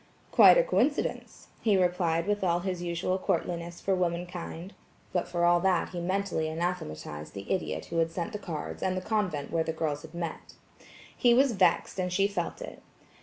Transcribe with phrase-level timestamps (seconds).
[0.31, 4.73] "Quite a coincidence," he replied with all his usual courtliness for womankind;
[5.13, 8.97] but for all that he mentally anathematized the idiot who had sent the cards and
[8.97, 10.55] the convent where the girls had met.
[11.15, 12.81] He was vexed, and she felt it.